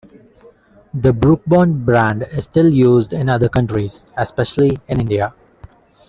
The 0.95 1.13
Brooke 1.13 1.45
Bond 1.45 1.85
brand 1.85 2.23
is 2.31 2.45
still 2.45 2.67
used 2.67 3.13
in 3.13 3.29
other 3.29 3.47
countries, 3.49 4.03
especially 4.17 4.79
in 4.87 4.99
India. 4.99 5.31